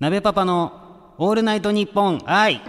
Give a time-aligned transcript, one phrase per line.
[0.00, 2.60] 鍋パパのオールナイトニッポン愛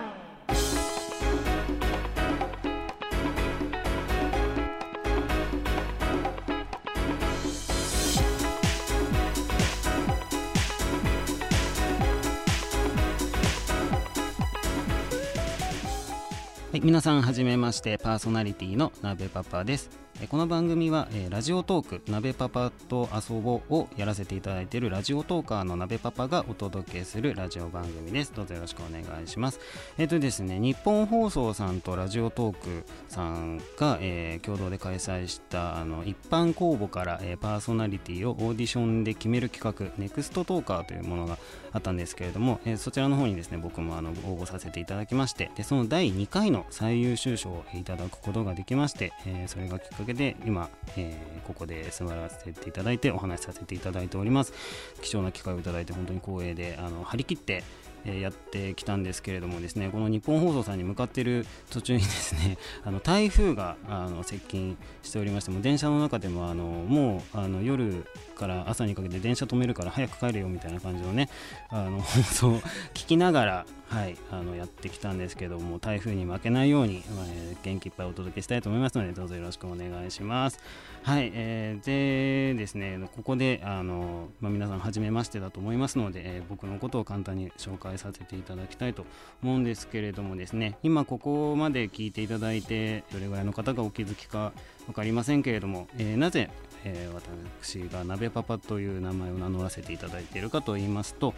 [16.71, 20.09] はい、皆さんはじめましてパーソナリティの鍋パパです。
[20.27, 28.33] この番組は、えーラジオトーク鍋パパと遊ぼうをやらせていただいているラジオトーカーの鍋パパがお届けするラジオ番組です。
[28.36, 29.61] どうぞよろしくお願いします。
[29.97, 41.38] えっ、とですね日本放送さんとラジオトークさんが、えー共同で開催したあの一般公募から、えパーソナリティをオーディションで決める企画ネクストトーカーというものが
[41.72, 54.53] あったんですけれども、えーそちらの方にですね僕もあの応募させていただきましてでその第2回の最優秀賞をいただくことができまして、えーそれがきっかけで今、えーここで座らせていただいてお話しさせていただいております。
[55.02, 57.63] 貴重な機会をいただいて本当に光栄であの張り切って
[58.06, 71.30] えやってきたんですけれどもですねこの日本放送さんに向かっている途中にですね あの台風があの接近しておりましても電車の中でもあのもうあの夜から朝にかけて電車止めるから早く帰れよみたいな感じのね
[71.69, 72.59] あの放送を
[72.94, 80.59] 聞きながら、はい、あのやってきたんですけども台風に負けないように、え元気いっぱいお届けしたいと思いますのでどうぞよろしくお願いします。
[81.01, 89.05] はい、えーでですねここであの、まあ、皆さん初めましてだと思いますので、えー僕のことを簡単に紹介させていただきたいと
[89.43, 94.51] 思うんですけれどもですね今ここまで聞いていただいてどれぐらいの方がお気づきか
[94.85, 96.51] 分かりませんけれども、えーなぜ、
[96.83, 97.13] えー
[97.59, 101.33] 私が鍋パパという名前を名乗らせていただいているかと言いますと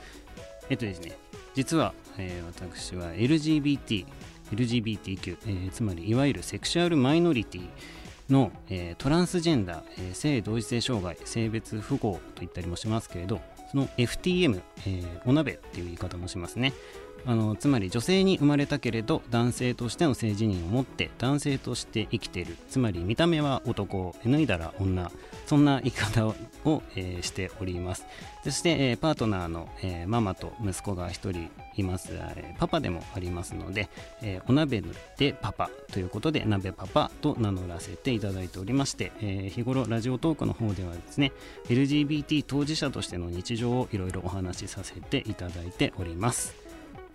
[0.72, 1.18] えっとですね
[1.54, 4.06] 実は、えー私は LGBT
[4.52, 7.70] LGBTQ、えーつまりいわゆるセクシュアルマイノリティ
[8.30, 16.72] の、えートランスジェンダー、えー性同一性障害性別不合と言ったりもしますけれどその FTM、えーお鍋っていう言い方もしますね。
[17.26, 22.58] あのつまり女性に生まれたけれど男性としての性自認を持って男性として生きている。
[22.70, 25.12] つまり見た目は男脱いだら女
[25.46, 26.36] そんな生き方を、
[26.96, 28.06] えーしております。
[28.44, 33.90] そして、えーパートナーの、えーママと息子が1人います、えパパでもありますので、
[34.22, 34.82] えーお鍋
[35.18, 41.32] でパパということで鍋パパと名乗らせていただいておりまして、えー日頃ラジオトークの方ではですね
[41.68, 46.61] LGBT 当事者としての日常をいろいろお話しさせていただいております。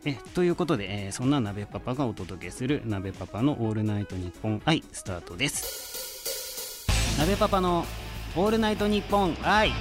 [0.09, 6.87] えということで、えーそんな鍋パパがお届けする鍋パパのオールナイトニッポン愛スタートです。
[7.19, 7.85] 鍋パパの
[8.37, 9.73] オールナイトニッポン愛。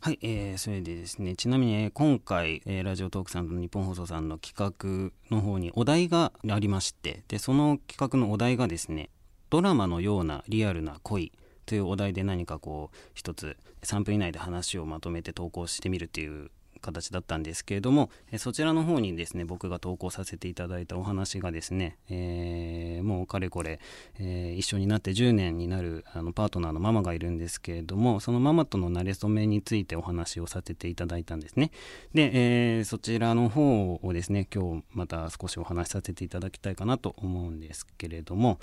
[0.00, 9.10] はい、えーそれでですねちなみに、えー今回、えーラジオトークさんと日本放送さんの企画の方にお題がありましてでその企画のお題がですね
[9.48, 11.30] ドラマのようなリアルな恋
[11.66, 23.80] というお題で何かこう一つ3分以内で話をまとめて投稿してみるっていう形だったんですけれどもえそちらの方にですね僕が投稿させていただいたお話がですね、えーもうかれこれ、
[24.18, 31.70] えー一緒になって10年になるあのパートナーのママがいるんですけれどもそのママとの馴れ初めについてお話をさせていただいたんですね。
[32.14, 32.30] で、
[32.78, 38.58] えーそちらの方をですね今日また少しお話しさせていただきたいかなと思うんですけれども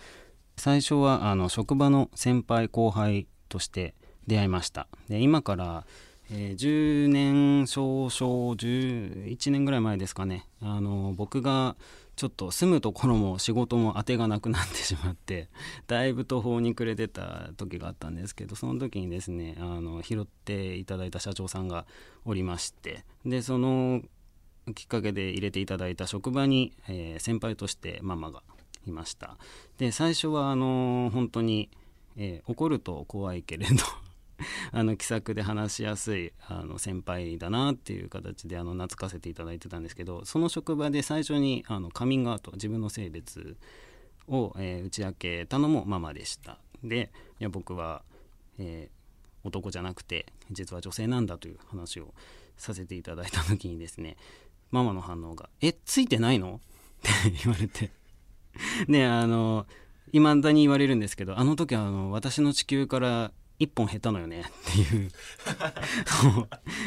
[0.58, 3.94] 最初はあの職場の先輩後輩として
[4.28, 4.88] 出会いました。
[5.08, 5.86] で今から、
[6.32, 10.46] えー10年少々11年ぐらい前ですかね。
[10.62, 11.76] あの僕が
[12.16, 15.50] ちょっと住むところも仕事も当てがなくなってしまって
[15.88, 21.86] だいぶ途方に暮れてた時があったんですけどその時にですねあの拾っていただいた社長さんが
[22.26, 24.02] おりましてでその
[24.74, 28.42] きっかけで入れていただいた職場に、えー先輩としてママが
[28.88, 29.38] いました。
[29.78, 31.70] で最初はあの本当に、
[32.18, 33.76] えー怒ると怖いけれど
[34.72, 43.58] あの気さくで話しやすいあの先輩だなっていう形であの懐かせていただいてたんですけどその職場で最初にあのカミングアウト自分の性別
[44.28, 48.04] を、えー打ち明けたのもママでしたでいや僕は、
[48.58, 48.98] えー
[49.44, 52.14] 男じゃなくて実は女性なんだという話を
[52.58, 54.18] させていただいた時にですね
[54.72, 56.60] ママの反応が「えついてないの?」
[57.00, 57.92] って言われて
[58.90, 59.66] であの
[60.12, 65.12] いまだに言われるんですけどあの時あの私の地球から一本減ったのよねっていう。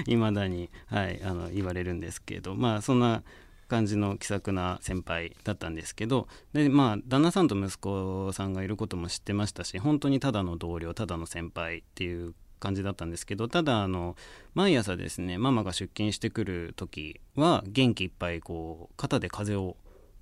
[0.07, 2.55] いまだに、はい、あの言われるんですけど。
[2.55, 3.23] まあそんな
[3.69, 6.29] 感じの気さくな先輩だったんですけど。
[6.53, 13.49] でまあ旦那さんと息子さんがいることも知ってましたし本当にただの同僚ただの先輩っていう感じだったんですけど。
[13.49, 14.17] ただあの
[14.55, 19.77] 毎朝ですねママが出勤してくる時は元気いっぱいこう肩で風を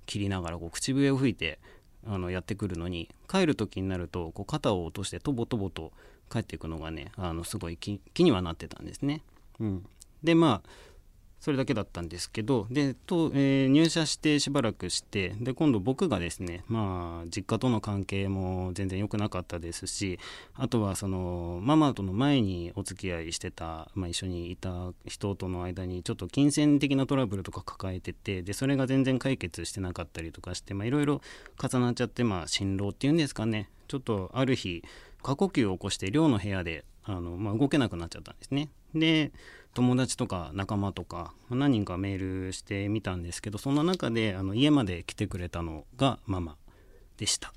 [0.07, 1.59] 切りながらこう口笛を吹いて
[2.09, 5.91] あのやってくるのに帰る時になるとこう肩を落としてとぼとぼと
[6.31, 9.21] 帰っていくのがねあのすごい気気にはなってたんですね。
[9.59, 9.85] うん、
[10.23, 10.69] でまあ
[11.39, 20.19] それだけだったんですけどでと、えー、入社してしばらくしてで今度僕がですねまあ実家との関係も全然良くなかったですし
[20.53, 31.21] あとはそのママとの前にお付き合いしてた、まあ、一緒にいた人との間にちょっと金銭的なトラブルとか抱えててでそれが全然解決してなかったりとかしていろいろ
[31.61, 34.83] 重なっちゃってまあ心労っていうんですかねちょっとある日
[35.21, 38.69] 過呼吸を起こして寮の部屋であの、まあ、動けなくなっちゃったんですね。
[38.93, 39.31] で
[39.79, 46.57] 友達とか仲間とか何人かメールしてみたんですけどその中であの家まで来てくれたのがママ
[47.15, 47.53] でした。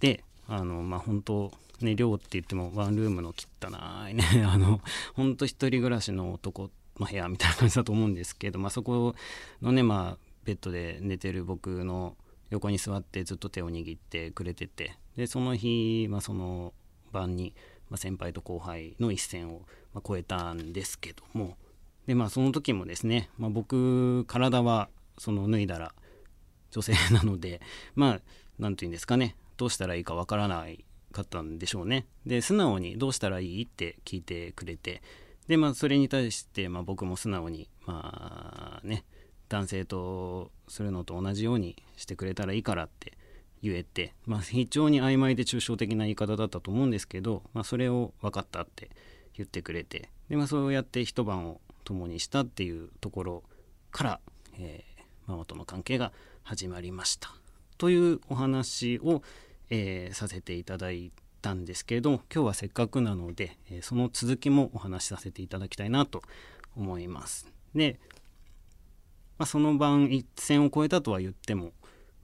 [0.00, 3.70] であのまあ本当ね寮って言ってもワンルームの汚
[4.10, 4.24] いね。
[4.44, 4.80] あの
[5.14, 9.14] 本当一人暮らしの男の部屋みたいな感じだと思うんですけど、まあ、そこ
[9.62, 12.16] のねまあベッドで寝てる僕の
[12.50, 16.74] 横に座ってずっと手を握ってくれててでその日、まあ、その
[17.12, 17.54] 晩に、
[17.90, 21.56] まあ、先輩と後輩の一線をま超えたんですけども。
[22.06, 24.88] でまあその時もですね、まあ、僕体は
[25.18, 25.94] その脱いだら
[26.70, 27.60] 女性なので
[27.94, 28.20] まあ
[28.58, 29.36] 何て言うんですかね。
[29.56, 32.06] どうしたらいいかわからないかったんでしょうね。
[32.24, 35.02] で素直にどうしたらいいって聞いてくれて。
[35.48, 39.04] でまあそれに対して、まあ、僕も素直にまあね
[39.48, 43.18] 男性とするのと同じようにしてくれたらいいからって
[43.62, 48.90] 言えて、まあ、非常に曖昧で抽象的な言い方だったと思うんですけど、まあ、それを分かったって
[49.36, 53.42] 言ってくれてで、まあ、そうやって一晩を共にしたっていうところ
[53.90, 54.20] から、
[54.58, 56.12] えー、ママとの関係が
[56.42, 57.32] 始まりました
[57.78, 59.22] というお話を、
[59.70, 61.12] えー、させていただい
[61.42, 66.22] たんですけど今日はせっかくなので、えー、その続きもお話しさせていただきたいなと
[66.76, 67.48] 思います。
[67.74, 67.98] で、
[69.38, 71.72] まあ、その晩一線を越えたとは言っても、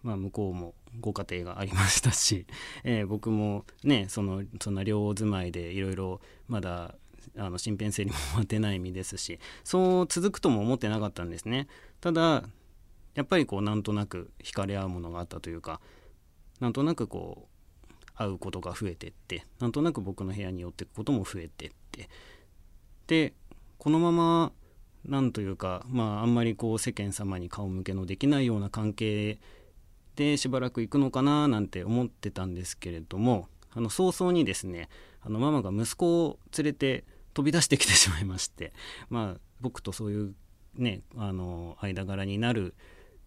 [0.03, 2.47] まあ、向こうもご家庭がありましたし、
[2.85, 6.95] えー、僕もねそのそんな両住まいでいろいろまだ
[7.37, 11.69] あの身辺整理も終わってない身ですしそう続くとも思ってなかったんですね。
[12.01, 12.45] ただ
[13.15, 15.81] やっぱりこうなんとなく惹かれ合うものがあったというか
[16.61, 17.57] なんとなくこう
[18.15, 22.09] 会うことが増えてってなんとなく僕の部屋に寄ってくことも増えてって
[23.07, 23.35] で
[23.79, 24.53] このまま
[25.05, 29.39] なんというかまああんまりこう世間様に顔向けのできないような関係
[30.17, 34.89] でしばらく行くのかななんて思ってたんですけれどもあの早々にですね
[35.21, 37.05] あのママが息子を連れて
[37.35, 38.73] 飛び出してきてしまいまして
[39.11, 40.35] まあ僕とそういう
[40.75, 42.75] ねあの間柄になる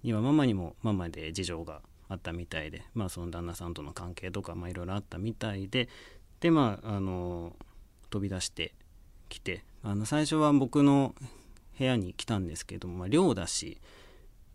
[0.03, 5.87] にはママにもママで事情があったみたいでまあその旦那さんとの関係とかいろいろあったみたいで
[6.39, 7.55] でまああの
[8.09, 8.73] 飛び出して
[9.29, 11.13] きてあの最初は僕の
[11.77, 13.79] 部屋に来たんですけども、まあ、寮だし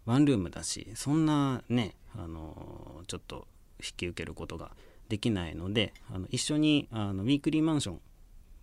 [0.04, 3.46] ワンルームだしそんなねあのちょっと
[3.82, 4.72] 引き受けることが
[5.08, 8.00] できないのであの一緒にあのウィークリーマンション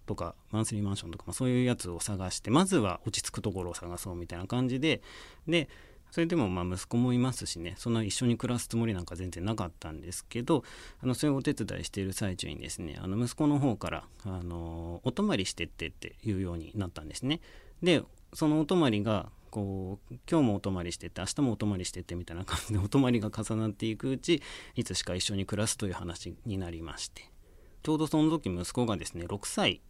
[0.07, 5.01] とかマンスリーマンションとか、まあ、そういうやつを探してまずは落ち着くところを探そうみたいな感じで
[5.47, 5.69] で
[6.11, 10.63] それでもまあ息子もいますしねそんな一緒に暮らすつもりなんか全然なかったんですけど
[11.01, 17.39] あのそういうお手伝いしている最中にですねあの息子の方からあのお泊まりしてってっていうようになったんですね。
[17.81, 18.03] で
[18.33, 24.41] そのお泊りがこう今日もお泊まりしてて明日もお泊まりしててみたいな感じでお泊まりが重なっていくうち
[24.75, 27.29] いつしか一緒に暮らすという話になりまして。
[27.83, 29.81] ちょうどその時息子がですね6歳。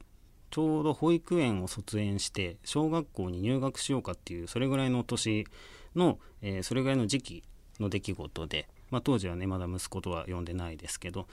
[0.50, 5.48] ちょうど保育園を卒園して小学校に入学しようかっていうそれぐらいの年
[5.96, 7.44] の、えー、それぐらいの時期
[7.80, 11.27] の出来事で、まあ、当時はねまだ息子とは呼んでないですけど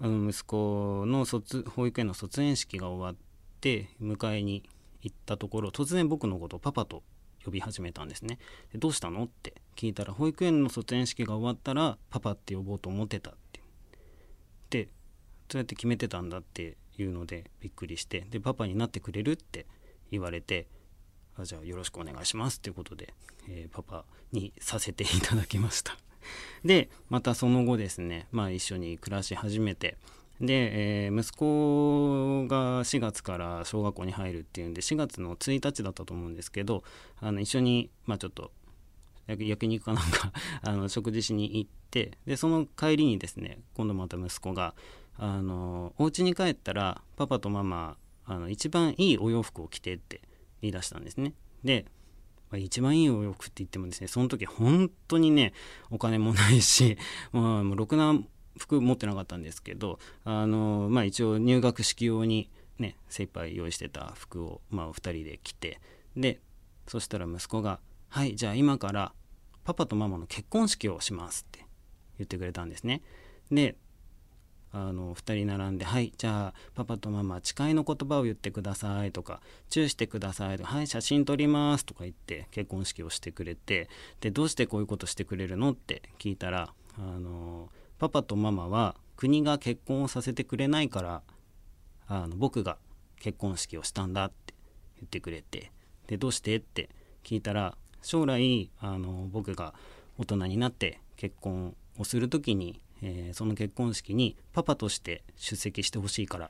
[0.00, 3.24] あの息子の卒保育園の卒園式が終わっ
[3.60, 4.62] て迎えに
[5.02, 7.02] 行ったところ突然僕のことをパパと
[7.44, 8.38] 呼び始めたんですね。
[8.72, 9.24] でどうしたの？
[9.24, 13.60] って聞いたら保育園の卒園式が終わったらパパって呼ぼうと思ってたって
[14.70, 14.88] で
[15.50, 19.66] そうやって決めてたんだっていうのでびっくりしてでパパになってくれるって
[20.10, 20.66] 言われて
[21.38, 23.14] あじゃあよろしくお願いしますっていうことで、
[23.48, 25.96] えー、パパにさせていただきました。
[26.64, 29.96] でまたその後ですねまあ一緒に暮らし始めて
[30.42, 36.82] で、えー、息子が4月から小学校に入るっていうんで4月の1日だったと思うんですけど
[37.20, 38.50] あの一緒に、まあ、ちょっと
[39.28, 40.32] 焼肉かなんか
[40.62, 44.74] あの食事しに行ってでその帰りにですね今度また息子が
[45.16, 50.22] あのお家に帰ったらパパとママあの一番いいお洋服を着てって
[50.60, 51.34] 言い出したんですね。
[51.64, 51.86] で、
[52.50, 55.52] まあ、一番いいお洋服って言ってもですねその時本当にね
[55.90, 56.96] お金もないし、
[57.32, 58.18] まあ、もうろくな
[58.58, 65.80] 服持ってなかったんですけどあの、まあ、一応入学式用にね精一杯用意してた服を、まあ、2人で着て
[66.16, 66.40] で
[66.86, 69.12] そしたら息子が「はいじゃあ今から
[69.64, 71.64] パパとママの結婚式をします」って
[72.18, 73.02] 言ってくれたんですね。
[73.50, 73.76] で
[74.74, 83.90] あの2人並んで「はいじゃあパパとママ誓いの言葉を言ってください」とか「チューしてください」とか「はい写真撮ります」とか言って結婚式をしてくれて
[84.20, 87.70] でどうしてこういうことしてくれるのって聞いたらあの
[88.02, 91.22] パパとママは国が結婚をさせてくれないから
[92.08, 92.78] あの僕が
[93.20, 94.54] 結婚式をしたんだって
[94.96, 95.70] 言ってくれて
[96.08, 96.88] でどうしてって
[97.22, 99.72] 聞いたら将来あの僕が
[100.18, 106.48] 大人になって結婚をする時にえー、その結婚式にパパとして出席してほしいからっ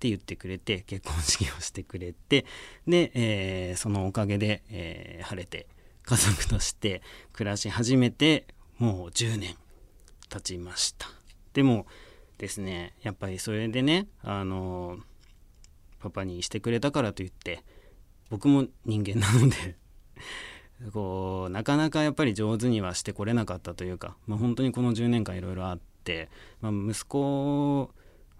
[0.00, 2.44] て言ってくれて結婚式をしてくれて
[2.86, 5.66] で、えー、そのおかげで、えー、晴れて
[6.02, 7.00] 家族として
[7.32, 8.46] 暮らし始めて
[8.78, 9.61] もう10年。
[10.40, 11.08] ちました。
[11.52, 11.86] でも
[12.38, 14.98] ですねやっぱりそれでねあの
[16.00, 17.62] パパにしてくれたからといって
[18.30, 19.76] 僕も人間なので
[20.92, 26.28] こうなかなかやっぱり上手にはしてこれなかったというか、まあ、本当にこの10年間いろいろあって、
[26.60, 27.90] まあ、息子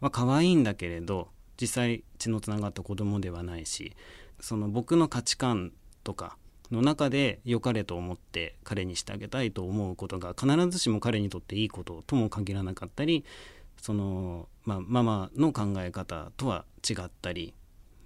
[0.01, 1.29] は可愛いんだけれど
[1.61, 3.95] 実際血のつながった子供ではないし
[4.41, 5.73] その僕の価値観
[6.03, 6.37] とか
[6.73, 13.25] の中で良かれと思って彼にしてあげたいと思うことが必ずしも彼にとっていいこととも限らなかったり
[13.81, 17.55] その、まあ、ママの考え方とは違ったり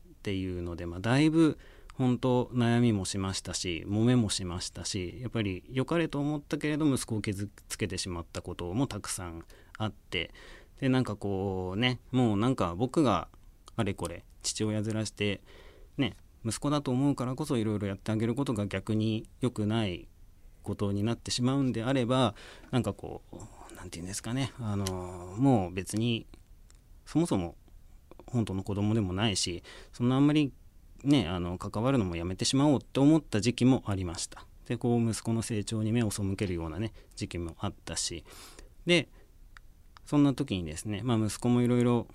[0.09, 1.59] っていうので、まあ、だいぶ
[1.95, 9.45] 本当悩みもしましたし揉めもしましたしやっぱり良かれと思ったけれど息子を傷つけてしまったこともたくさん
[9.79, 10.33] あって
[10.81, 13.29] でなんかこうねもうなんか僕が
[13.77, 15.41] あれこれ父親ずらして
[15.97, 20.09] ね息子だと思うからこそいろいろやってあげることが逆に良くない
[20.63, 22.35] ことになってしまうんであれば
[22.71, 23.37] なんかこう
[23.77, 24.53] 何て言うんですかね。
[24.61, 24.85] あの
[25.39, 26.27] もう別に
[27.05, 27.57] そもそも
[28.27, 29.63] 本当の子供でもないし
[29.93, 30.53] そんなあんまり
[31.05, 34.47] ねあの関わるのもやめてしまおうって思った時期もありました。
[34.67, 38.25] でこう息子の成長に目を背けるようなね時期もあったし。
[38.87, 39.09] で
[40.05, 42.07] そんな時にですね、まあ、息子もいろいろ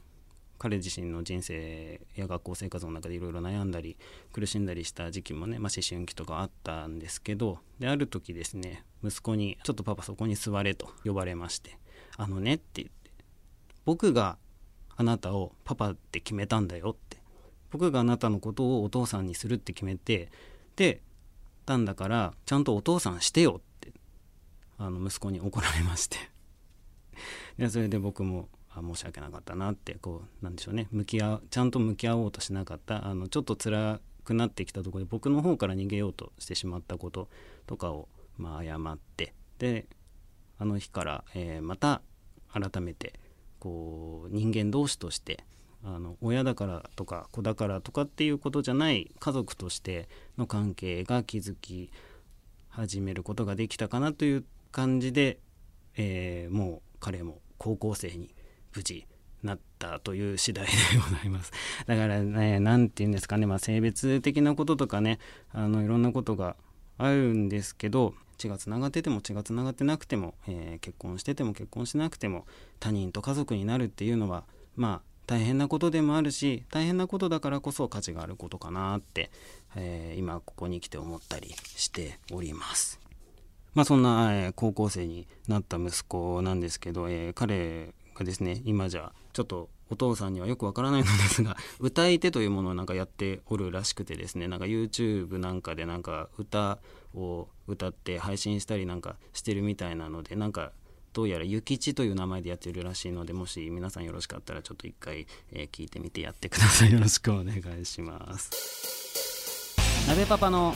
[0.61, 3.97] 彼自身の人生や学校生活の中でいろいろ悩んだり
[4.31, 11.79] 苦しんだりした時期もね、まあ、思春期とかあったんですけどである時ですね息子に「ちょっとパパそこに座れ」と呼ばれまして
[12.15, 13.11] 「あのね」って言って
[13.85, 14.37] 「僕が
[14.95, 17.17] あなたをパパって決めたんだよ」って
[17.71, 20.29] 僕があなたのことをお父さんにするって決めて
[20.75, 21.01] で
[21.65, 23.91] たんだからちゃんとお父さんしてよって
[24.77, 26.17] あの息子に怒られまして。
[27.57, 30.87] でそれで僕もあ申し訳なかったなってこうなんでしょうね。
[30.91, 37.27] 向き合ちゃんと向き合おうとしなかったあのちょっと辛くなってきたところで僕の方から逃げようとしてしまったこと
[37.65, 39.87] とかを、まあ、謝ってで
[40.57, 42.01] あの日から、えー、また
[42.53, 43.19] 改めて
[43.59, 45.43] こう人間同士として
[45.83, 51.91] あの親だからとか子だからとかっていうことじゃない家族としての関係が築き
[52.69, 55.39] 始めることができたかなという感じで、
[55.95, 58.33] えー、もう彼も高校生に
[58.75, 59.05] 無事
[59.43, 61.51] なったという次第でございます。
[61.87, 65.19] だからね、何て言うんですかね、まあ、性別的なこととかね、
[65.51, 66.55] あのいろんなことが
[66.97, 72.45] あるんですけど、血がつながってても血がつながってなくても、えー、結婚してても結婚しなくても
[72.79, 79.29] 他人と家族になるっていうのはまあ大変なことでもあるし大変なことだからこそ価値があることかなって、
[79.75, 82.99] えー、今ここに来て思ったりしております。
[83.73, 89.11] まあそんな、えー、高校生になった息子なんですけど、えー、彼ですね今じゃ。
[89.33, 96.79] ちょっとお父さんにはよくわからないのですが 歌い手というものをなんかやっておるらしくてですねなんか YouTube なんかでなんか歌
[97.13, 100.71] を歌って配信したりなんかしてるみたいなのでなんか
[101.13, 106.91] どうやら諭吉という名前でやってるらしいのでもし皆さんよろしかったらちょっと一回、えー、聞いてみてやってください。
[106.93, 109.75] よろしくお願いします。
[110.07, 110.73] 鍋パパの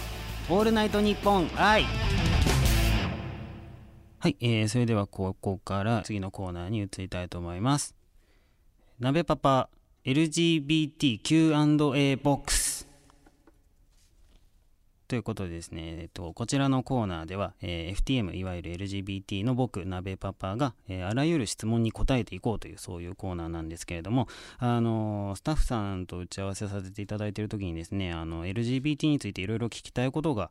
[0.49, 1.85] オールナイトニッポン愛。
[4.25, 7.93] はい、えー、それではここから次のコーナーに移りたいと思います。
[8.99, 9.69] 鍋パパ
[10.03, 12.87] LGBTQ&A ボックス。
[15.07, 24.27] ということでですね、えっと、こちらのコーナーでは、えー、FTM、いわゆる LGBT の僕、鍋パパが、えー、あらゆる質問に答えていこうという、そういうコーナーなんですけれども、
[24.57, 30.49] あのー、スタッフさんと打ち合わせさせていただいている時にですね、あの、LGBT についていろいろ聞きたいことが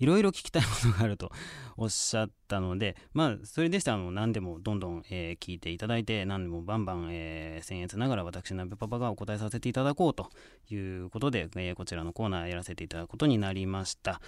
[0.00, 1.30] いろいろ聞きたいことがあると
[1.76, 10.30] おっしゃったので、まあ、それでしたら何でもどんどん、えー、聞いていただいて、何でもバンバン、えー、僭越ながら私、鍋パパがお答えさせていただこうと
[10.70, 14.20] いうことで、えー、こちらのコーナーやらせていただくことになりました。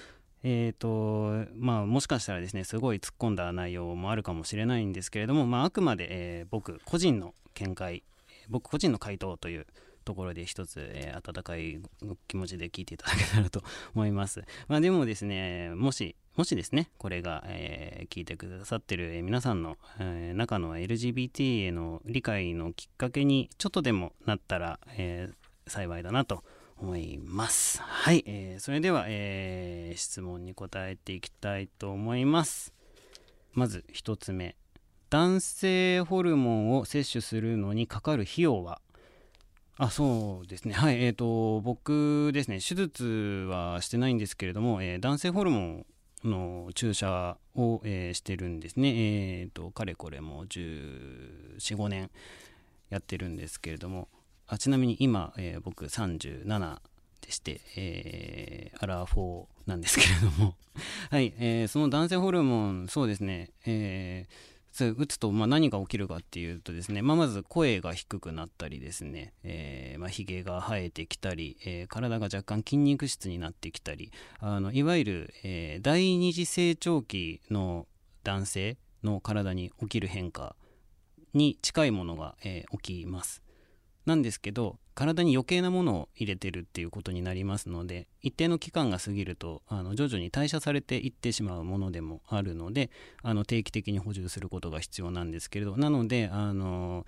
[0.44, 8.02] えーとまあ、もしかしたらですねすごい突っ込んだ内容もあるかもしれないんですけれども、まあ、あくまで、えー、僕個人の見解
[8.48, 9.66] 僕個人の回答という
[10.02, 11.80] ところで一つ、えー、温かい
[12.28, 13.62] 気持ちで聞いていただけたらと
[13.94, 14.42] 思います。
[14.68, 25.30] まあ、でもですね、もし、もしですね、これが、えー、聞いてくださってる、え、皆さんの、えー、中の LGBT への理解のきっかけにちょっとでもなったら、え
[25.66, 26.42] 幸いだなと
[26.76, 27.80] 思います。
[27.80, 32.72] はい、えーそれでは、え質問に答えていきたいと思います。
[33.52, 34.56] まず1つ目。
[35.10, 38.80] 男性ホルモンを摂取するのにかかる費用は？
[39.78, 41.02] あそうですね、はい。
[41.02, 45.86] えーと、僕ですね、手術はしてないんですけれども、えー、男性ホルモン
[46.24, 48.92] の注射を、えー、してるんですね、
[49.40, 52.10] えーと、かれこれも14、15年
[52.90, 54.08] やってるんですけれども、
[54.46, 56.78] あちなみに今、えー、僕37
[57.22, 60.54] でして、えー、アラフォーなんですけれども、
[61.10, 74.10] はい、えー、その男性ホルモン、そうですね、えー打つと、まあ、何が起きるかっていうとですね、まあ、まず声が低くなったりですね、えー、まあ、髭が生えてきたり、えー、体が若干筋肉質になってきたり
[74.40, 77.86] あのいわゆる、えー、第二次成長期の
[78.24, 80.56] 男性の体に起きる変化
[81.34, 83.42] に近いものが、え起きます。
[84.04, 92.90] なんですけど体に余計なものを入れてるっていうことになりますので一定の期間が過ぎるとあの徐々に代謝されていってしまうものでもあるので
[93.22, 97.06] あの定期的に補充することが必要なんですけれどなのであの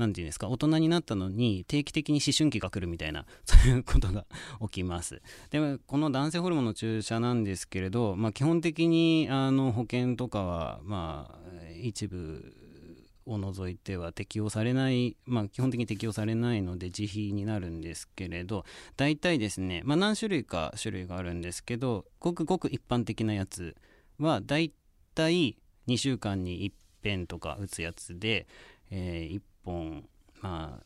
[0.00, 4.24] 何て言うんですか大人になったのに定期的に思春期が来るみたいな そういうことが
[4.62, 5.20] 起きます。
[5.50, 12.56] でもこの男性ホルモンの注射なんですけれど、まあ、基本的にあの保険とかはまあ一部
[13.32, 18.64] を除いては適用されない、まあ、基本的に適用されないので自費になるんですけれど
[18.96, 23.76] 大体ですね、まあ、何種類か種類があるんですけどごくごく一般的なやつ
[24.18, 24.72] は大
[25.14, 25.56] 体
[25.86, 26.72] 2週間に1
[27.02, 28.46] 遍とか打つやつで、
[28.90, 30.04] えー、1本
[30.40, 30.84] まあ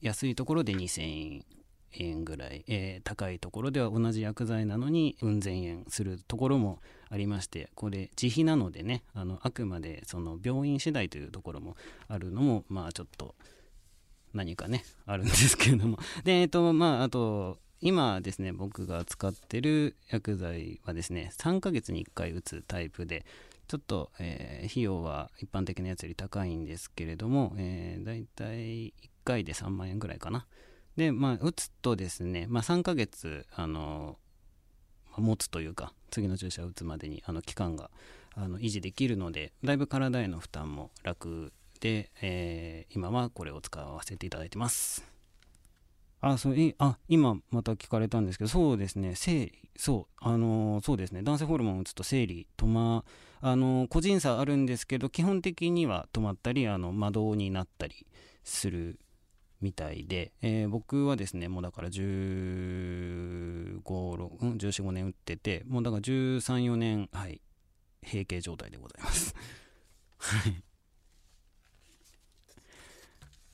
[0.00, 1.57] 安いところで2000円。
[1.92, 6.80] 円ぐらい、えー、高いところでは同じ薬剤なのにうん千円するところも
[7.10, 11.76] ありましてこれ自費なのでねあのあくまでその病院次第というところも
[12.08, 13.34] あるのもまあちょっと
[14.34, 15.98] 何かねあるんですけれども。
[16.24, 23.24] でえっ、とまああと今ですね僕が使ってる薬剤はですね3ヶ月に1回打つタイプで
[23.68, 28.92] ちょっと、えー、費用は一般的なやつより高いんですけれども、えー、だいたい1
[29.24, 30.46] 回で3万円ぐらいかな。
[30.98, 34.18] で、まあ、打つとですね、まあ、3ヶ月、あの、
[35.16, 37.88] 持つというか、次の注射を打つまでに、あの、期間が、
[38.34, 45.04] あの、維持できるので、だいぶ体への負担も楽で、えー、今はこれを使わせていただいてます。
[46.20, 53.04] あ、そう、あ、今また聞かれたんですけど、そうですね、生理、そう、あのー、そうですね、男性ホルモンを打つと生理、止ま、
[53.40, 58.04] あのー、個人差あるんですけど、基本的には止まったり、あの、魔導になったり
[58.42, 58.98] する
[59.60, 63.82] みたいで、えー、僕はですね、もうだから15、6、
[64.40, 66.40] うん、14、5年打ってて、もうだから13、
[66.72, 67.40] 4年、はい、
[68.04, 69.34] 閉経状態でございます。
[70.18, 70.62] はい。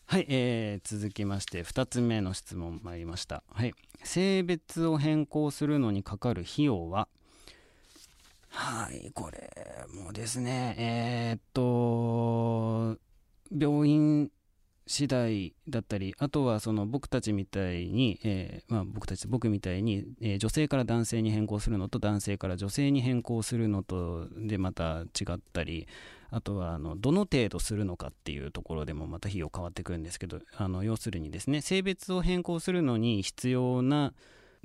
[0.06, 3.42] はい、えー、続きまして2つ目の質問参りました。
[3.50, 3.72] はい、
[4.04, 7.08] 性別を変更するのにかかる費用は？
[8.50, 9.50] はい、これ
[9.92, 12.96] もですね、えー、っと、
[13.50, 14.30] 病院
[14.86, 25.86] 次第だったり、あとはその僕たちみたいに、えー、まあ、僕たち、僕みたいに、えー、女性から男性に変更するのと男性から女性に変更するのとでまた違ったり、
[26.30, 34.12] あとはあのどの程度するのかっていうところでもまた費用変わってくるんですけど、あの要するにですね、性別を変更するのに必要な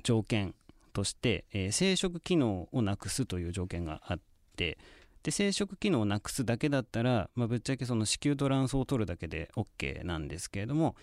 [0.02, 0.54] 条件
[0.92, 4.20] として、えー、生殖機能をなくすという条件があっ
[4.56, 4.76] て、
[5.22, 10.96] で生殖機能をなくすだけだったら、まあ、ぶっちゃけその子宮と卵巣を取るだけで OK なんですけれども、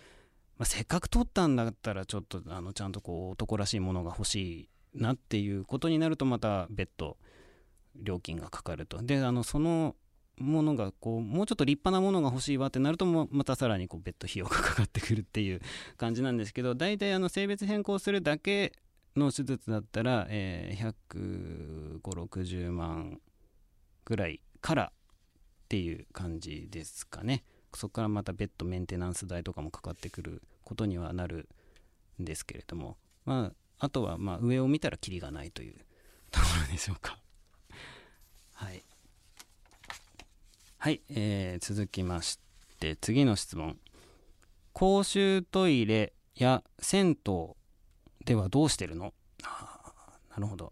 [0.58, 7.18] まあ、せっかく取ったんだったらちょっとあのちゃんとこう男らしいものが欲しいなっていうことになるとまた別途
[7.96, 9.02] 料金がかかると。
[9.02, 9.96] であのその
[10.40, 15.62] ものがこうもうちょっと立派なものが欲しいわってなるとまたさらにこう別途費用がかかってくるっていう
[15.98, 18.74] 感じなんですけど大体あの性別変更するだけ
[19.16, 23.20] の手術だったら、えー、15060万
[24.08, 27.44] ぐらいからっていう感じですかね。
[27.74, 31.50] そこからまた別途メンテナンス代とかもかかってくることにはなる
[32.22, 32.98] んですけれども。
[33.26, 35.76] まああとはまあ上を見たらキリがないという
[36.32, 37.20] ところでしょうか。
[38.56, 38.82] はい。
[40.78, 42.40] はい、えー、続きまし
[42.80, 43.78] て次の質問。
[44.72, 47.56] 公衆トイレや銭湯
[48.24, 49.14] ではどうしてるの？
[49.44, 49.92] あ
[50.30, 50.72] なるほど。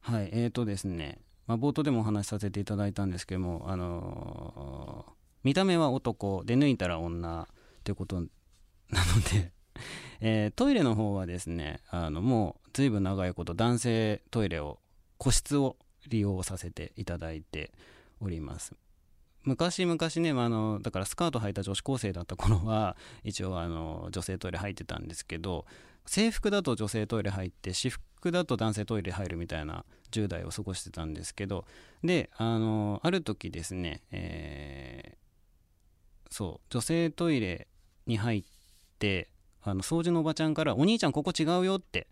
[0.00, 1.20] はいえーとですね。
[1.48, 7.48] まあ、冒頭でもお話しさせていただいたんですけども、あのー、見た目は男で抜いたら女
[7.84, 8.28] ということなの
[9.32, 9.52] で
[10.20, 14.80] えー、トイレの方はですねあのもう随分長いこと男性トイレを
[15.16, 15.76] 個室を
[16.08, 17.72] 利用させていただいて
[18.20, 18.74] おります。
[19.44, 25.64] 昔々ね、まあ、のだからスカート履いた女子高生だった頃は一応あの女性トイレ入ってたんですけど
[26.08, 31.66] 制服だと女性トイレ入って私服だと男性トイレ入るみたいな10代を過ごしてたんですけど
[32.02, 37.68] であのある時ですね、えー、そう女性トイレ
[38.06, 38.44] に入っ
[38.98, 39.28] て
[39.62, 42.06] あの掃除のおばちゃんから「お兄ちゃんここ違うよ」って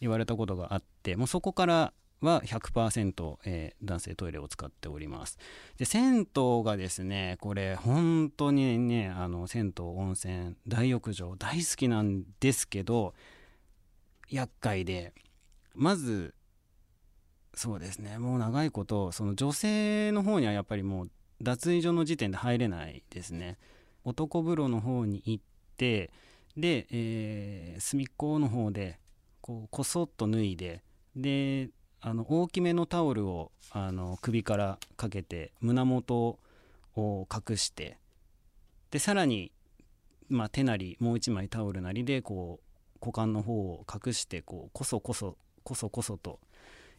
[0.00, 5.38] 言われたことがあってもうそこからは100%、えー、男性トイレを使っております。
[5.78, 13.14] で銭湯がですねこれ本当にねあの銭湯温泉大浴場大好きなんですけど
[14.28, 15.12] 厄介で
[15.74, 16.34] まず
[17.54, 21.10] そうですねもう長いことその女性の方にはやっぱりもう
[21.42, 23.58] 脱衣所の時点で入れないですね。
[24.04, 25.44] 男風呂の方に行っ
[25.76, 26.10] て
[26.56, 28.98] で、えー、隅っこの方で
[29.40, 30.82] こうこそっと脱いで
[31.16, 36.38] であの大きめのタオルをあの首からかけて胸元
[36.96, 37.98] を隠して
[38.90, 39.52] でさらに、
[40.28, 46.40] まあ、手なりもう一枚タオルなりでこう股間の方を隠してこうこそこそこそこそと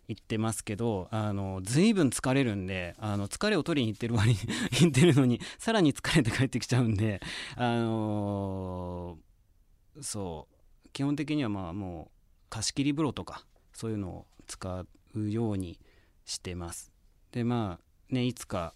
[0.07, 4.37] 言ってますけどあの随分疲れるんであの疲れを取りに行ってる割に
[4.81, 7.21] 行ってるのにさらに疲れて帰ってきちゃうんで
[7.55, 10.55] あのー、そう。
[10.93, 14.85] 基本的にはまあもう貸し切り風呂とかそういうのを使
[15.15, 15.79] うように
[16.25, 16.91] してます。
[17.31, 18.73] でまあねいつか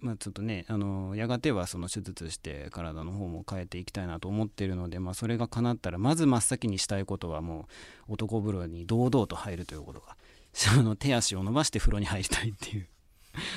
[0.00, 7.68] まあ、ちょっとねあのやがてはその手術して体の方も変えていきたいなと思ってるので、まあ、それが叶ったらまず真っ先にしたいことはも
[8.06, 10.16] う男風呂に堂々と入るということが
[10.78, 12.86] あの手足を伸ばして風呂に入りたいっていう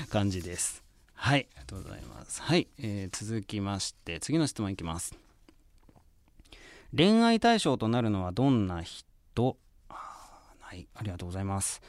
[0.10, 0.86] 感じです。
[1.14, 2.42] はいありがとうございます。
[2.42, 5.16] はい、えー、続きまして次の質問いきます。
[6.96, 9.58] 恋愛対象となるのはどんな人？
[10.68, 11.82] はいありがとうございます。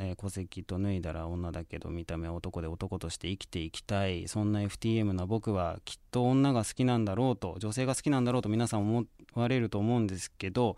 [0.00, 4.26] えー、戸籍と脱いだら女だけど見た目は男で男として生きていきたい。
[4.26, 10.76] そんな FTM な僕はきっと女が好きなんだろうと女性が好きなんだろうと皆さん思われると思うんですけど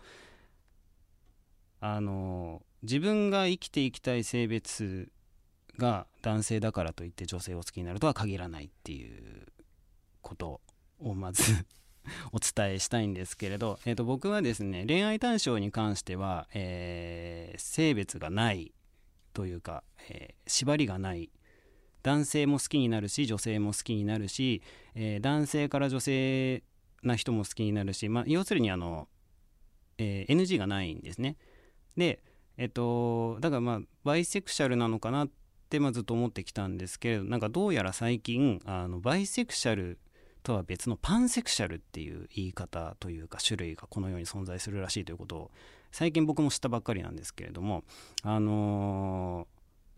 [1.81, 5.11] あの自分が生きていきたい性別
[5.79, 9.47] が男性だからといって女性を好きになるとは限らないっていう
[10.21, 10.61] こと
[10.99, 11.65] をまず
[12.31, 18.73] お伝えしたいんですけれど、えー、と僕はですね恋愛対象に関しては、えー、性別がない
[19.33, 21.29] というか、えー、縛りがない
[22.03, 24.61] 男性も好きになるし女性も好きになるし、
[24.93, 26.63] えー、男性から女性
[27.03, 29.07] な人も好きになるし、まあ、要するにあの、
[29.97, 31.37] え、NG がないんですね。
[31.97, 32.21] で、
[32.57, 35.29] えっと、だからまあバイセクシャルなのかなっ
[35.69, 39.97] てまずっと思ってきたんですけれどなんかどうやら最近あのバイセクシャル
[40.45, 45.51] とは別のパンセクシャルっていう言い方というか種類がこのように存在するらしいということを
[45.91, 47.83] 最近僕も知ったばっかりなんですけれども
[48.21, 49.47] あの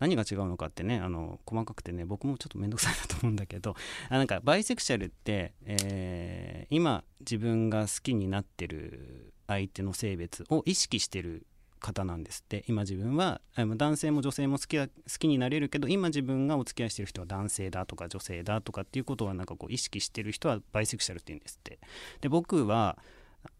[0.00, 3.76] 何が違うのかってねあの細かくてね僕もちょっと面倒くさいなと思うんだけど
[4.08, 11.46] あなんかバイセクシャルって、えー、今自分が好きになってる相手の性別を意識してる
[11.78, 12.64] 方なんですって。
[12.68, 14.88] 今自分は男性も女性も好き好
[15.18, 21.78] きになれるけど今自分がお付き合いしてる人は男性だとか女性だとかっていうことはなんかこう意識してる人はバイセクシャルって言うんですって。
[22.20, 22.98] で僕は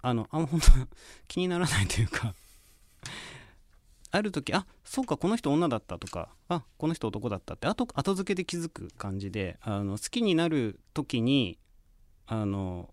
[0.03, 0.67] あのあん本当
[1.29, 2.35] 気にならないというか
[4.11, 11.59] ある時あそうかこの人女だったとかあこの人男だったって後後付けで気づく感じであの好きになる時に
[12.27, 12.91] あの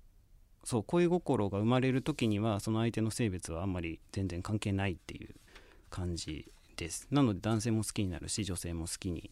[0.65, 5.35] そう恋心が生まれる時にはその相手の性別はあんまり全然関係ないっていう
[5.91, 7.07] 感じです。
[7.11, 9.29] なので男性も好きになるし女性も好きに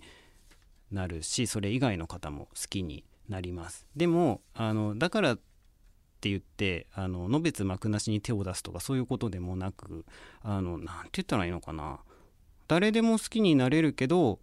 [0.91, 3.87] なるしそれ以外の方も好きになります。
[3.95, 5.39] でもあのだからっ
[6.21, 10.05] て言ってあののべつ幕なしに手を出すとかそういうことでもなく
[10.43, 11.99] あの何て言ったらいいのかな。
[12.67, 14.39] 誰でも好きになれるけど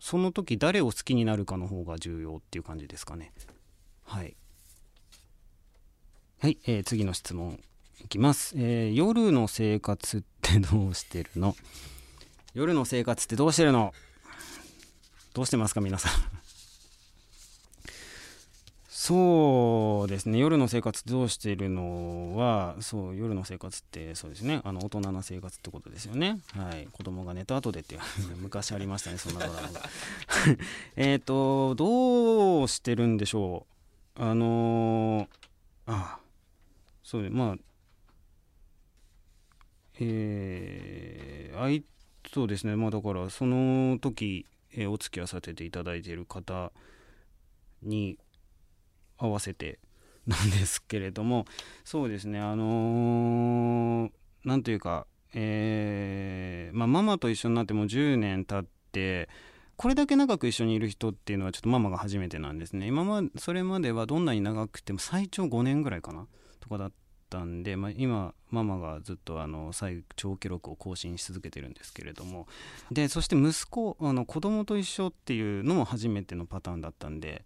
[0.00, 3.32] その時誰を好きになるかの方が重要っていう感じですかね。
[4.02, 4.36] はい。
[6.44, 7.58] はい、えー、次の質問
[8.04, 11.56] いきます、えー、夜の生活ってどうしてるの？
[12.52, 13.94] 夜の生活ってどうしてるの？
[15.32, 16.12] どうしてますか皆さん？
[18.92, 20.38] そうですね。
[20.38, 24.60] 夜の生活どうしてるのはそう夜の生活ってそうですね。
[24.64, 26.40] あの大人な生活ってことですよね。
[26.48, 26.86] はい。
[26.92, 27.98] 子供が寝た後でって
[28.36, 29.80] 昔ありましたねそんなドラマが。
[30.96, 33.66] えっとどうしてるんでしょ
[34.16, 34.22] う？
[34.22, 35.26] あのー、
[35.86, 36.18] あ。
[37.14, 37.56] そうでまあ
[40.00, 41.84] えー、あい
[42.32, 42.74] そうですね。
[42.74, 46.72] まあだからその時、えー、お付き合いさせていただいている方
[47.84, 48.18] に
[49.16, 49.78] 合わせて
[50.26, 51.44] なんですけれども
[51.84, 52.40] そうですね。
[52.40, 59.28] あのー、というかえー、まあ、ママと一緒になってもう10年経って
[59.76, 62.88] これだけ長く一緒にいる人っていうのはちょっとママが初めてなんですね。
[62.88, 66.26] 今まそれまではどんなに長くても最長5年ぐらいかな
[66.58, 66.92] とかだっ
[67.34, 72.46] たんで、まあ、今ママがずっとあの最長記録を更新し続けてるんですけれども。
[72.92, 77.44] でそして息子あの子供と一緒っていうのも初めてのパターンだったんで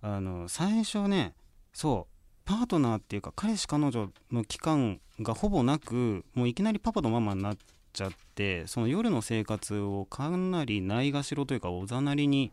[0.00, 1.34] あの最初ね
[1.74, 2.14] そう
[2.46, 7.56] パートナーっていうか彼氏彼女の期間がほぼなくもういきなりパパとママになっ
[7.92, 12.52] ちゃってその夜の生活をかなりないがしろというかおざなりに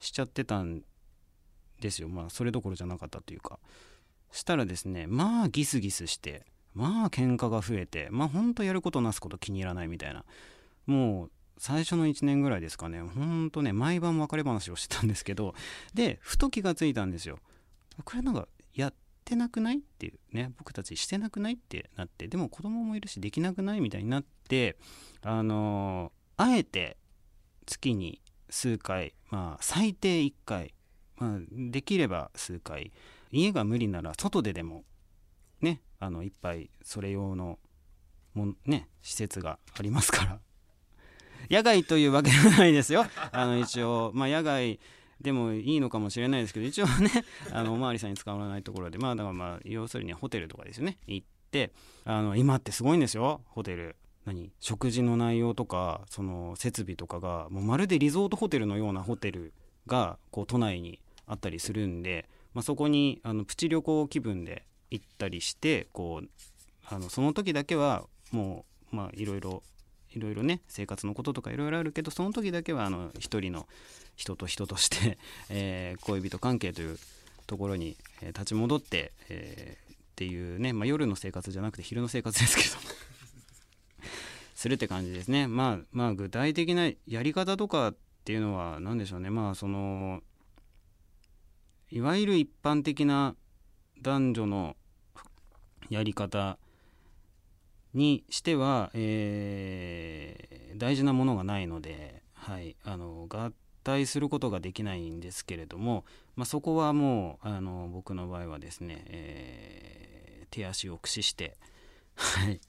[0.00, 0.82] しちゃってたん
[1.80, 2.08] ですよ。
[2.08, 3.58] まあそれどころじゃなかったというか。
[4.32, 10.24] したらですねまあギスギスしてまあ喧嘩が増えてまあほんとやることなすこと気に入らないみたいな。
[10.86, 15.54] もう最初の1年ぐらいですかねほんとね毎晩別れ話をしてたんですけど
[15.94, 17.38] でふと気がついたんですよ。
[18.04, 24.76] これなんかやってなくないっていうね僕たちしてなくないってなってでも子供もいるしできなくないみたいになって
[25.22, 26.98] あのー、あえて
[27.64, 30.74] 月に数回まあ最低1回、
[31.16, 32.92] まあ、できれば数回
[33.30, 34.84] 家が無理なら外ででも
[35.60, 37.58] ねあのいっぱいそれ用の
[38.34, 40.40] もね施設がありますから。
[41.50, 43.06] 野外というわけではないですよ。
[43.32, 44.80] あの一応まあ野外
[45.20, 47.10] でもいいのかもしれないですけど一応ね
[47.52, 50.98] あのお巡りさんに使わないところでまあだからまあ要するにホテルとかですよね。
[51.06, 51.72] 行って
[52.04, 53.42] あの今ってすごいんですよ。
[53.46, 53.96] ホテル。
[54.24, 54.52] 何？
[54.58, 59.52] 食事の内容とかその設備とかがもうまるでリゾートホテルのようなホテル
[59.86, 66.28] がこう都内にあったりするんで、まあ、そこにあのプチ旅行気分で行ったりしてこう
[66.88, 69.62] あのその時だけはもうまあいろいろ
[70.14, 73.68] いろいろね生活のこととかいろいろあるけどその時だけはあの一人の
[74.16, 75.18] 人と人として
[75.50, 76.98] えー、恋人関係という
[77.46, 82.70] ところに、立ち戻って、えー、っていうね、まあ、夜の生活じゃなくて昼の生活ですけど
[84.56, 85.46] するって感じですね。
[85.46, 90.22] まあまあ具体的なやり方とかっていうのは何でしょうねまあその
[91.90, 93.36] いわゆる一般的な
[94.02, 94.76] 男女の
[95.88, 96.58] やり方
[97.94, 103.52] にしては、えー、大事なものがないので、はい、あの合
[103.84, 111.56] 体することができないんですけれども、まあ、そこはもうあの僕の場合はですね、えー、手足を駆使して、
[112.16, 112.60] はい、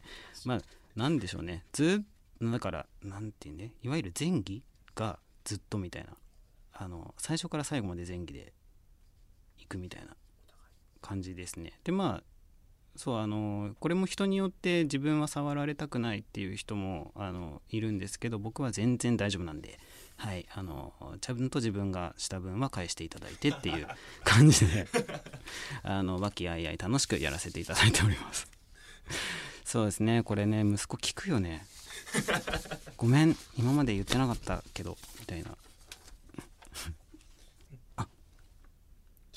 [0.46, 0.60] まあ
[0.96, 1.66] 何でしょうね。
[1.74, 2.04] ず
[2.42, 4.64] だから何て言うねいわゆる前儀
[4.96, 6.10] がずっとみたいな
[6.74, 8.54] あの最初から最後まで前儀で
[9.68, 10.16] くみたいな
[11.02, 11.80] 感じですね。
[11.84, 12.24] でまあ
[12.98, 19.80] そうあのこれも人によって自分は触られたくないっていう人もあのいるんですけど僕は全然大丈夫なんで、
[20.16, 23.88] はい、あのちゃんと自分がした分は返していただいてっていう
[24.24, 24.88] 感じで
[25.84, 28.48] あの和気あいあい楽しくやらせていただいております。
[29.64, 31.68] そうですねこれね息子聞くよね。
[32.98, 35.56] ごめん今まで言ってなかったけどみたいな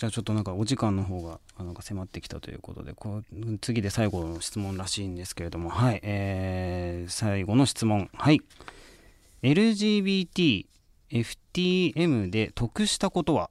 [0.00, 3.24] じゃあちょっとなんかお時間の方がなんか迫ってきたということでこう
[3.60, 8.08] 次で最後の質問らしいんですけれどもはい、えー、最後の質問。
[8.14, 8.40] はい。
[9.42, 10.64] LGBT
[11.10, 13.50] FTM で得したことは？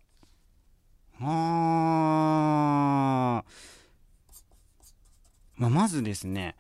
[1.22, 3.44] あ
[5.56, 6.56] まあ、まずですね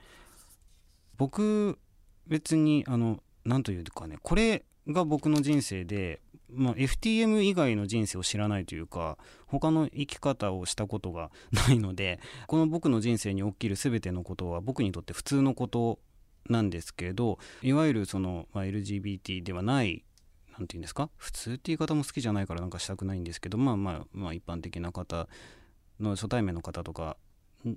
[1.17, 1.79] 僕
[2.27, 6.21] 別にあの何というかねこれが僕の人生で
[6.51, 15.99] まあ、FTM 以外の人生を知らないというか他の生き方をしたことがないのでこの僕の人生に起きる全てのことは僕にとって普通のこと
[16.49, 20.03] なんですけどいわゆるその、まあ、LGBT ではない
[20.57, 21.09] 何て言うんですか？
[21.17, 25.27] 普通って言い方も好きじゃないからなんかしたくないんですけどまあまあまあ一般的な方
[25.99, 27.15] の初対面の方とか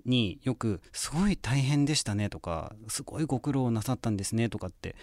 [0.07, 4.97] によく「すごい大変でしたね」とか「すごいご苦労なさったんですね」とかって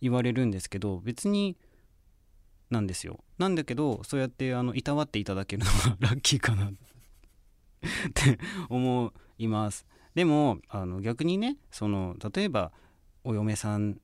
[0.00, 1.56] 言われるんですけど別に
[2.72, 3.22] なんですよ。
[3.38, 6.70] なんだけどそうやってあのいたわっていただけるのが ラッキーかな。
[6.70, 6.72] っ
[8.14, 9.86] て思います。
[10.14, 12.72] でもあの逆にねその例えば
[13.24, 14.00] お嫁さん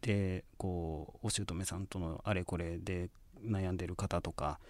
[0.00, 3.10] でこうお姑さんとのあれこれで
[3.44, 4.60] 悩んでる方とか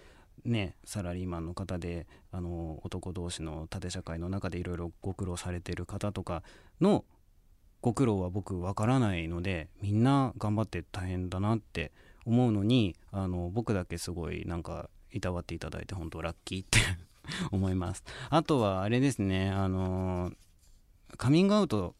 [0.43, 6.43] ねサラリーマンの方であの男同士の縦社会の中でいろいろご苦労されてる方とか
[6.81, 7.05] の
[7.81, 11.91] ご苦労は僕わからないのでみんな頑張って大変だなって
[12.29, 16.79] 思うのにあの僕だけすごいなんかいたわっていただいて本当ラッキーって
[17.51, 18.03] 思います。
[18.29, 20.31] あとはあれですねあの
[21.17, 21.95] カミングアウト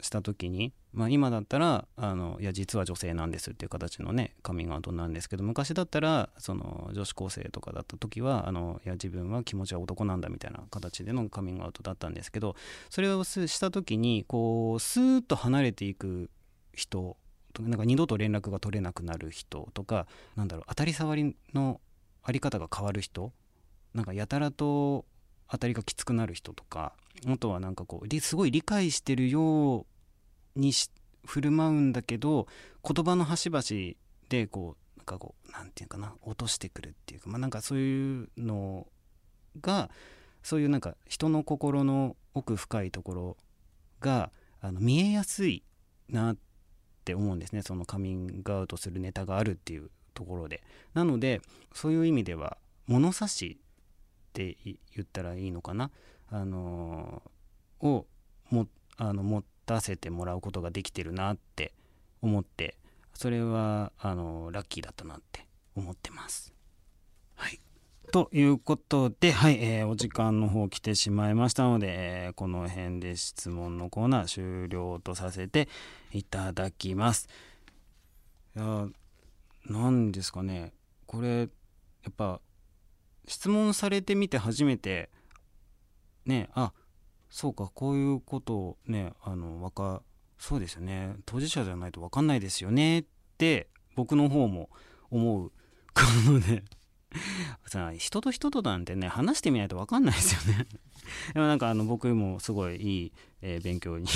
[0.00, 12.56] した時に、まあ、今だったらあのいや実は女性なんですっていう形のねカミングアウトなんですけど昔だったらその女子高生とかだった時はあのいや自分は気持ちは男なんだみたいな形でのカミングアウトだったんですけど
[12.88, 16.30] それをした時にこうスーッと離れていく
[16.74, 17.16] 人
[17.62, 21.80] なんか二度と連絡が取れなくなる人とかなんだろう当たり障りの
[22.22, 23.32] あり方が変わる人
[23.94, 25.04] なんかやたらと
[25.48, 26.92] 当たりがきつくなる人とか
[27.26, 30.72] あとはなんかこうすごい理解してるように
[31.24, 32.46] 振る舞うんだけど
[32.82, 33.62] 言葉の端々
[34.28, 38.86] でこうなんかこう何て言うかな落としてくるっていうかまあなんかそういうの
[39.60, 39.90] が
[40.42, 43.36] そういうなんか人の心の奥深いところ
[44.00, 45.62] があの見えやすい
[46.08, 46.45] なって
[47.06, 47.62] って思うんですね。
[47.62, 50.64] そのカミングアウトするネタがあるっていうところで。
[50.92, 51.40] なので
[51.72, 55.92] そういう意味では物差しって言ったらいいのかな。
[56.28, 57.22] あの
[57.80, 58.06] を
[58.50, 58.66] も
[58.96, 61.72] あの持たせてもらうことができてるなって
[62.22, 62.76] 思って
[63.14, 66.52] それはあのラッキーだったなって思ってます。
[67.36, 67.60] はい。
[68.12, 71.86] ということで、はい、えー、お時間の方来てしまいましたので、
[72.26, 75.68] えー、この辺で質問のコーナー終了とさせて
[76.12, 77.28] いただきます。
[78.56, 78.86] いや、
[79.66, 80.72] 何ですかね、
[81.06, 81.48] これ、やっ
[82.16, 82.40] ぱ、
[83.26, 85.10] 質問されてみて初めて、
[86.24, 86.72] ね、あ、
[87.28, 90.02] そうか、こういうことをね、あの、わか、
[90.38, 93.04] そうですよね、当事者じゃないと分かんないですよねっ
[93.36, 94.70] て、僕の方も
[95.10, 95.52] 思う
[95.96, 96.62] こので
[97.66, 100.66] さ人と人となんてね話してみないと分かんないですよね。
[101.34, 104.06] でもなんかあの僕もすごいいい、えー、勉強に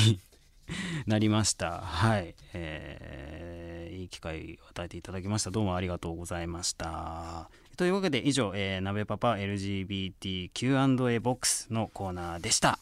[1.06, 1.80] なりました。
[1.80, 5.50] はい、えー、いい機会を与えていただきました。
[5.50, 7.50] どうもありがとうございました。
[7.76, 12.78] というわけで以上、えー、鍋パパ LGBTQ&A ボックスのコーナーでした。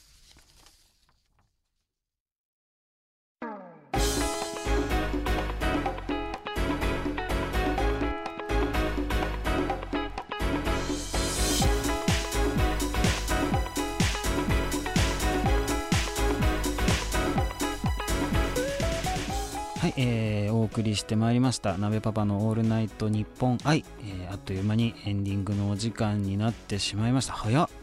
[20.78, 21.76] 送りしてまいりました。
[21.76, 27.32] 鍋パパのオールナイトニッポン愛、えー、あっという間にエンディングのお時間になってしまいました。
[27.32, 27.68] 早っ。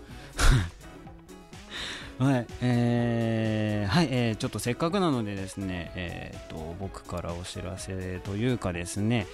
[2.17, 9.27] はい、えー、はい、えー、ちょっとせっかくなのでですね、えー、と、僕からお知らせというかですね、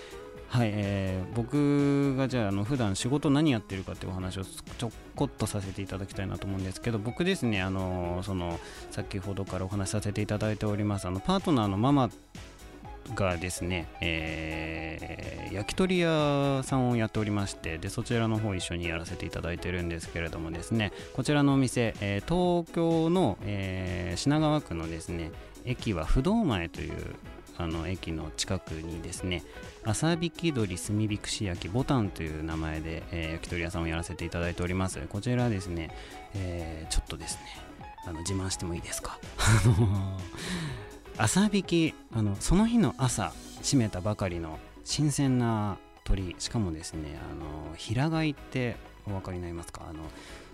[0.47, 12.10] はい、えー、僕がじゃあ、あの、普段仕事何やってるかってお話をちょこっとさせていただきたいなと思うんですけど、僕ですね、あの、その、先ほどからお話しさせていただいております、あの、パートナーのママ
[13.16, 25.32] がですね、えー、焼き鳥屋さんをやっておりましてでそちらの方一緒にやらせていただいてるんですけれどもですねこちらのお店、えー、東京の、えー、品川区のですね
[25.66, 26.94] 駅は不動前という
[27.58, 29.44] あの駅の近くにですね
[29.84, 35.00] 朝引き鳥炭火串焼きボタンという名前で、えー、焼き鳥屋さんをやらせていただいております。
[35.10, 35.96] こちらですね、
[36.34, 37.42] えー、ちょっとですね
[38.08, 39.20] あの自慢してもいいですか？
[41.22, 43.32] 朝引きあのその日の朝
[43.62, 49.86] 締めたばかりの新鮮な鳥しかもですねあの平飼いってお分かりになりますか？
[49.88, 50.00] あの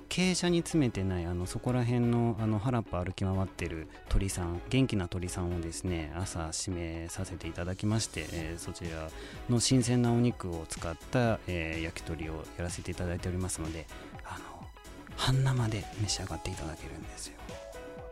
[0.10, 9.10] 傾斜に詰めてないあのそこら辺のあの原っぱ歩き回ってる鳥さん元気な鳥さんをですね朝締めさせていただきまして、えー、そちら
[9.50, 13.88] の新鮮なお肉を使った、えー、焼き鳥をやらせていただいておりますので
[14.26, 14.68] あの
[15.16, 17.36] 半生で召し上がっていただけるんですよ。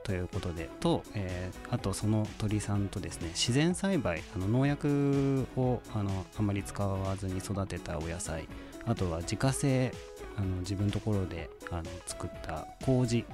[0.06, 8.48] ということでと、えー、あとその鳥さんとですね自然栽培あの農薬をあのあまり使わずに育てたお野菜
[8.86, 9.91] あとは自家製
[10.38, 13.26] あの自分のところであの作った麹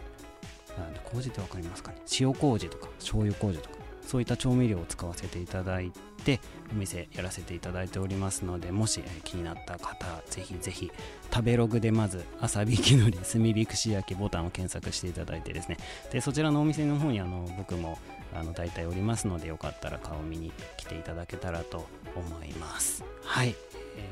[1.11, 1.97] 麹って分かりますかね？
[2.19, 3.80] 塩麹とか醤油麹とか。
[4.05, 5.91] そういった調味料を使わせていただい
[6.23, 6.39] て
[6.71, 10.91] お店やらせていただいておりますのでもし気になった方ぜひぜひ
[11.33, 15.77] 食べログでまず朝引きのり 炭火串焼きボタンを検索していただいてですね。
[16.11, 17.99] でそちらのお店の方にあの僕も
[18.33, 23.03] あの大体おりますのでよかったら顔見に来ていただけたらと思います。
[23.23, 23.55] はい、
[23.97, 24.09] え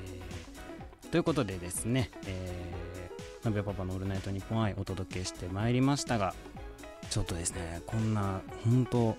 [1.07, 6.33] ー、ということでですね、えー、鍋パパのオールナイトニッポン愛お届けしてまいりましたが
[7.09, 9.15] ちょっとですねこんな本当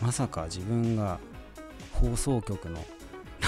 [0.00, 1.18] まさか自分が
[1.92, 2.84] 放送局の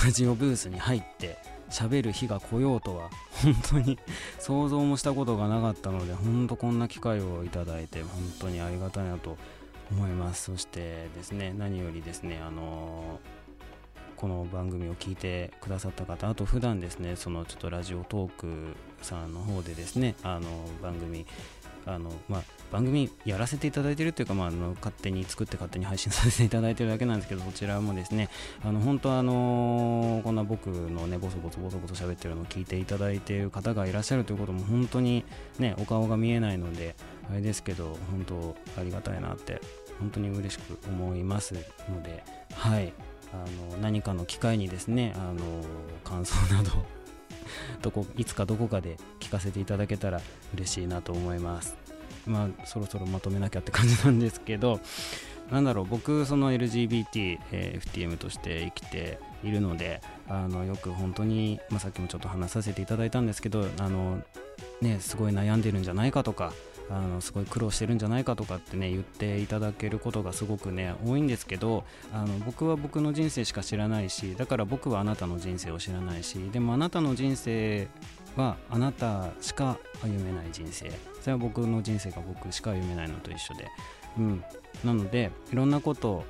[0.04, 1.38] ラジオブースに入って
[1.70, 3.11] 喋る日が来ようとは
[3.42, 3.98] 本当に
[4.38, 9.36] 想像もしたことがなかったので本当こんな機会をいただいて本当にありがたいなと
[9.90, 10.44] 思います。
[10.44, 13.20] そしてですね何よりですねあの
[14.16, 20.49] この番組を聞いてくださった方あと普段ですねそのちょっとラジオトークさんの方でですねあの
[20.82, 21.24] 番組
[21.86, 28.29] あのまあ番組やらせていただいてるというか、まあ、あの勝手に作って勝手に配信させていただいてるだけなんですけどそちらもですね
[28.64, 35.25] あの本当あのこんな僕のねボソボソボソボソ喋ってるのを聞いていただいている方がいらっしゃるということも本当に
[35.59, 36.95] ねお顔が見えないので
[37.31, 39.61] あれですけど本当ありがたいなって
[39.99, 41.55] 本当に嬉しく思います
[41.89, 42.93] のではい。
[43.33, 45.43] あの何かの機会にですねあの
[46.05, 46.71] 感想など
[47.83, 50.21] どこいつかどこかで聞かせていただけたら
[50.55, 51.88] 嬉しいなと思います。
[52.27, 54.81] まあそろそろまとめなきゃって感じなんですけど
[55.51, 64.23] なんだろう僕その LGBT、えー、FTM として生きているのであのよく本当に、まあ、さっきもちょっと話させていただいたんですけどあの
[64.83, 66.53] ねすごい悩んでるんじゃないかとか
[66.91, 77.89] あのすごい苦労してるんじゃないかとかってね言っていただけることがすごくね多いんですけどあの僕は僕の人生しか知らないしだから僕はあなたの人生を知らないしでもあなたの人生
[78.39, 80.91] はあなたしか歩めない人生。
[81.20, 83.68] それは僕の人生が僕しか歩めないのと一緒で、
[84.16, 84.45] うん、
[84.84, 86.24] なのでいろんなこと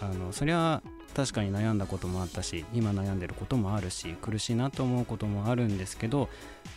[0.00, 0.82] あのそりゃ
[1.14, 6.28] 確かに悩んだこともあったし今悩んでることもあるし苦しいなと思うこともあるんですけど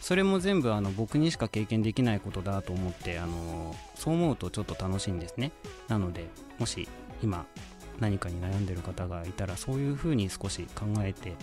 [0.01, 5.51] それも全部あの僕にしか経験できないことだと思ってあのそう思うとちょっと楽しいんですね。
[5.87, 6.27] なので
[6.59, 6.89] もし
[7.21, 7.45] 今
[7.99, 11.35] 何かに悩んでる方がいたらそういうふうに少し考えて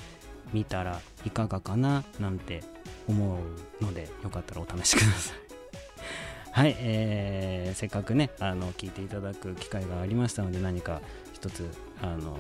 [0.53, 2.63] みたらいかがかななんて
[3.09, 3.39] 思
[3.81, 5.37] うのでよかったらお試しください。
[6.53, 11.01] はい、えー、せっかくねあの聞いていただく機会がありましたので何か
[11.33, 11.71] 一つ
[12.03, 12.37] あの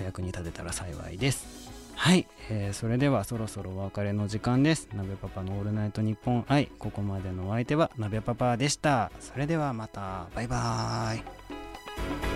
[0.00, 1.70] お役に立てたら幸いです。
[1.94, 4.88] はい、えー、それではそろそろお別れの時間です。
[4.94, 6.44] 鍋パパのオールナイトニッポン。
[6.48, 9.12] 愛ここまでのお相手は鍋パパでした。
[9.20, 10.26] それではまた。
[10.34, 12.29] バイバーイ。